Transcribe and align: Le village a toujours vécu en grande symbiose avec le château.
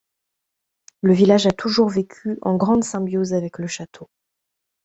Le 1.03 1.13
village 1.13 1.45
a 1.45 1.51
toujours 1.51 1.87
vécu 1.87 2.39
en 2.41 2.57
grande 2.57 2.83
symbiose 2.83 3.35
avec 3.35 3.59
le 3.59 3.67
château. 3.67 4.09